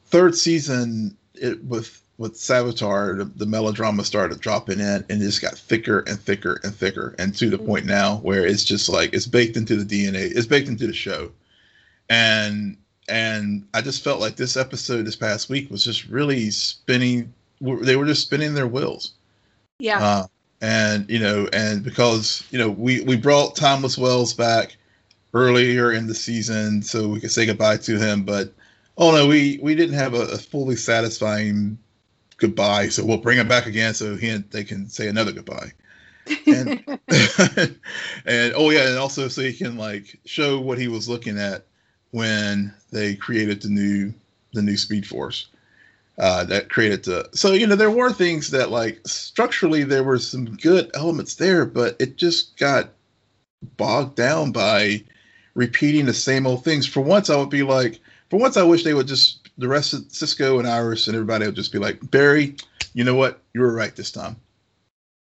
[0.07, 5.43] third season, it with with Savitar, the, the melodrama started dropping in and it just
[5.43, 9.13] got thicker and thicker and thicker, and to the point now where it's just like
[9.13, 10.33] it's baked into the DNA.
[10.35, 11.31] It's baked into the show
[12.09, 12.77] and
[13.09, 17.33] and I just felt like this episode this past week was just really spinning.
[17.61, 19.13] They were just spinning their wheels.
[19.79, 20.27] yeah Uh,
[20.61, 24.77] and you know, and because you know, we we brought Thomas Wells back
[25.35, 28.53] earlier in the season so we could say goodbye to him, but
[28.97, 31.79] oh no, we we didn't have a, a fully satisfying
[32.39, 35.73] goodbye, so we'll bring him back again so he and they can say another goodbye.
[36.47, 36.83] and
[38.27, 41.67] and oh yeah, and also so he can like show what he was looking at
[42.11, 44.13] when they created the new
[44.53, 45.49] the new Speed Force.
[46.19, 50.19] Uh, that created the so you know there were things that like structurally there were
[50.19, 52.89] some good elements there, but it just got
[53.77, 55.05] bogged down by
[55.55, 56.87] repeating the same old things.
[56.87, 58.01] For once, I would be like,
[58.31, 61.45] for once, I wish they would just the rest of Cisco and Iris and everybody
[61.47, 62.57] would just be like, Barry,
[62.95, 64.37] you know what, you were right this time.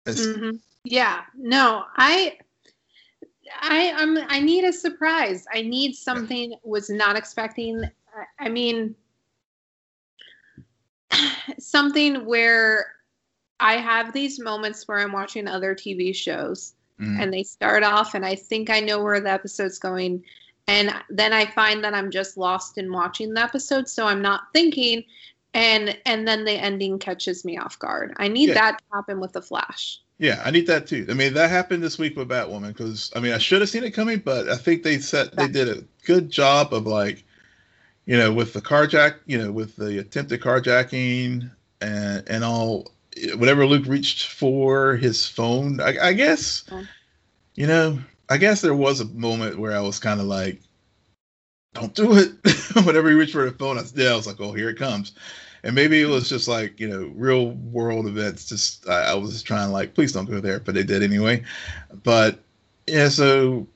[0.06, 0.60] Mhm.
[0.84, 2.38] Yeah, no, I,
[3.62, 5.44] I, I'm, I need a surprise.
[5.52, 7.82] I need something was not expecting.
[7.84, 7.90] I-
[8.46, 8.94] I mean,
[11.58, 12.86] something where
[13.60, 18.14] I have these moments where I'm watching other TV shows mm, and they start off
[18.14, 20.24] and I think I know where the episode's going.
[20.66, 24.44] And then I find that I'm just lost in watching the episode, so I'm not
[24.54, 25.04] thinking,
[25.52, 28.14] and and then the ending catches me off guard.
[28.16, 28.54] I need Yeah.
[28.54, 30.00] that to happen with the Flash.
[30.18, 31.06] Yeah, I need that too.
[31.10, 33.84] I mean, that happened this week with Batwoman because I mean, I should have seen
[33.84, 37.24] it coming, but I think they set they did a good job of like,
[38.06, 42.92] you know, with the carjack, you know, with the attempted carjacking and and all
[43.36, 45.80] whatever Luke reached for his phone.
[45.80, 46.84] I, I guess, Oh.
[47.54, 50.60] you know, I guess there was a moment where I was kind of like,
[51.74, 52.32] "Don't do it."
[52.84, 55.12] Whenever he reached for the phone, I, yeah, I was like, "Oh, here it comes."
[55.64, 59.32] and maybe it was just like you know real world events just I, I was
[59.32, 61.42] just trying like please don't go there but they did anyway
[62.04, 62.38] but
[62.86, 63.66] yeah so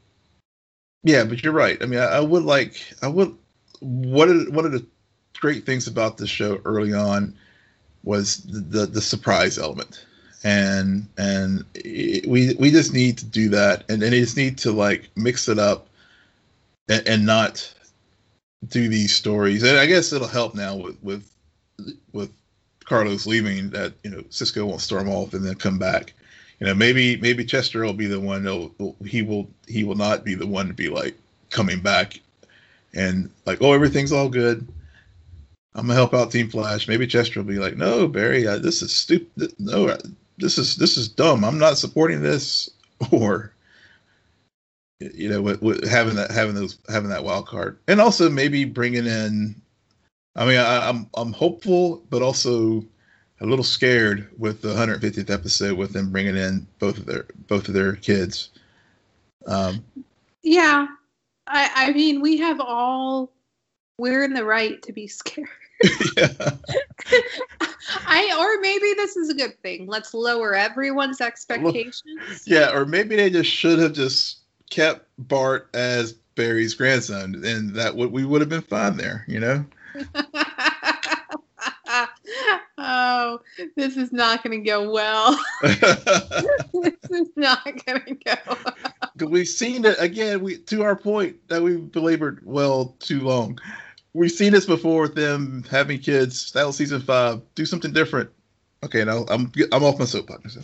[1.03, 3.35] yeah but you're right i mean i, I would like i would
[3.81, 4.85] what are, one of the
[5.39, 7.35] great things about the show early on
[8.05, 10.05] was the the, the surprise element
[10.45, 14.73] and and it, we we just need to do that and and just need to
[14.73, 15.89] like mix it up
[16.89, 17.75] and, and not
[18.69, 21.31] do these stories and i guess it'll help now with with
[22.13, 22.33] with
[22.89, 26.15] Carlos leaving that you know Cisco won't storm off and then come back.
[26.59, 28.43] You know maybe maybe Chester will be the one.
[28.43, 31.15] That'll, he will he will not be the one to be like
[31.51, 32.21] coming back
[32.95, 34.67] and like oh everything's all good.
[35.75, 36.89] I'm gonna help out Team Flash.
[36.89, 39.53] Maybe Chester will be like, "No, Barry, this is stupid.
[39.59, 39.97] No,
[40.39, 41.45] this is this is dumb.
[41.45, 42.71] I'm not supporting this."
[43.13, 43.53] Or,
[44.99, 48.65] you know, with, with having that having those having that wild card, and also maybe
[48.65, 49.55] bringing in.
[50.35, 52.85] I mean, I, I'm I'm hopeful, but also
[53.41, 57.69] a little scared with the 150th episode with them bringing in both of their both
[57.69, 58.51] of their kids.
[59.47, 59.85] Um,
[60.43, 60.89] yeah,
[61.49, 63.33] I I mean, we have all
[63.99, 65.49] we're in the right to be scared.
[66.17, 66.29] yeah.
[68.07, 69.87] I or maybe this is a good thing.
[69.87, 72.45] Let's lower everyone's expectations.
[72.47, 74.39] Yeah, or maybe they just should have just
[74.71, 79.41] kept Bart as Barry's grandson, and that would we would have been fine there, you
[79.41, 79.65] know.
[82.79, 83.41] oh,
[83.77, 85.39] this is not going to go well.
[85.63, 88.37] this is not going to go.
[89.21, 90.43] We've seen it again.
[90.43, 93.59] We to our point that we belabored well too long
[94.19, 96.53] we've seen this before with them having kids.
[96.53, 97.41] That was season five.
[97.55, 98.31] Do something different.
[98.83, 100.55] Okay, now I'm I'm off my soapbox.
[100.55, 100.61] So.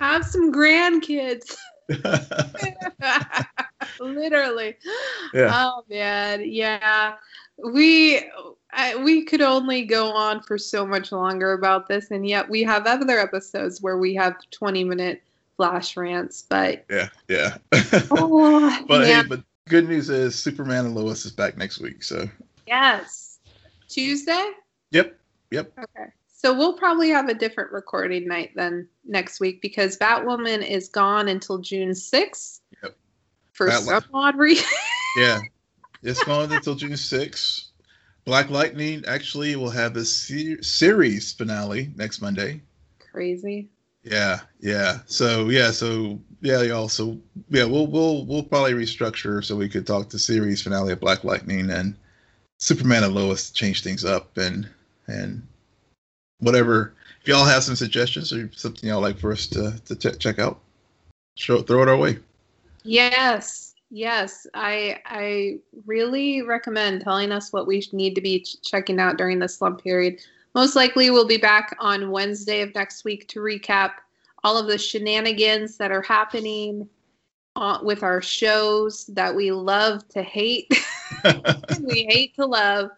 [0.00, 1.56] Have some grandkids.
[4.00, 4.76] Literally.
[5.34, 5.50] Yeah.
[5.52, 7.14] Oh man, yeah.
[7.58, 8.30] We
[8.74, 12.62] I, we could only go on for so much longer about this, and yet we
[12.62, 15.22] have other episodes where we have 20 minute
[15.56, 16.42] flash rants.
[16.42, 17.58] But yeah, yeah.
[18.10, 19.22] oh, but yeah.
[19.22, 22.28] hey, but good news is Superman and Lois is back next week, so
[22.66, 23.38] Yes.
[23.88, 24.50] Tuesday?
[24.90, 25.18] Yep.
[25.50, 25.72] Yep.
[25.78, 26.10] Okay.
[26.26, 31.28] So we'll probably have a different recording night than next week because Batwoman is gone
[31.28, 32.60] until June 6th.
[32.82, 32.96] Yep.
[33.52, 34.66] For Bat- some odd reason.
[35.16, 35.40] yeah.
[36.02, 37.66] It's gone until June 6th.
[38.24, 42.60] Black Lightning actually will have a se- series finale next Monday.
[42.98, 43.68] Crazy.
[44.04, 44.98] Yeah, yeah.
[45.06, 46.88] So yeah, so yeah, y'all.
[46.88, 47.18] So
[47.50, 51.22] yeah, we'll we'll we'll probably restructure so we could talk the series finale of Black
[51.22, 51.94] Lightning and
[52.58, 54.68] Superman and Lois change things up and
[55.06, 55.46] and
[56.40, 56.94] whatever.
[57.20, 60.40] If y'all have some suggestions or something y'all like for us to to t- check
[60.40, 60.58] out,
[61.36, 62.18] show throw it our way.
[62.82, 64.48] Yes, yes.
[64.54, 69.38] I I really recommend telling us what we need to be ch- checking out during
[69.38, 70.18] the slump period.
[70.54, 73.92] Most likely, we'll be back on Wednesday of next week to recap
[74.44, 76.88] all of the shenanigans that are happening
[77.56, 80.70] uh, with our shows that we love to hate.
[81.82, 82.90] we hate to love.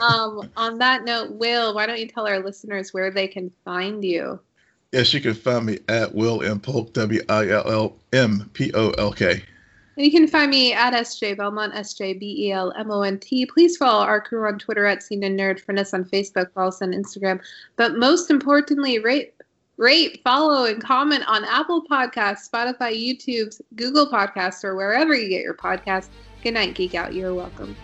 [0.00, 4.04] Um, on that note, Will, why don't you tell our listeners where they can find
[4.04, 4.40] you?
[4.92, 8.72] Yes, you can find me at Will M Polk, W I L L M P
[8.74, 9.42] O L K.
[9.96, 13.02] And you can find me at SJ Belmont, S J B E L M O
[13.02, 13.44] N T.
[13.46, 16.68] Please follow our crew on Twitter at Scene and Nerd, friend us on Facebook, follow
[16.68, 17.40] us on Instagram.
[17.76, 19.34] But most importantly, rate,
[19.76, 25.42] rate, follow, and comment on Apple Podcasts, Spotify, YouTube, Google Podcasts, or wherever you get
[25.42, 26.08] your podcasts.
[26.42, 27.14] Good night, Geek Out.
[27.14, 27.76] You're welcome.